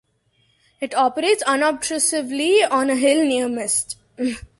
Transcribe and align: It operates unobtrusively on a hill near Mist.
It 0.79 0.95
operates 0.95 1.43
unobtrusively 1.45 2.63
on 2.63 2.89
a 2.89 2.95
hill 2.95 3.23
near 3.23 3.47
Mist. 3.47 3.97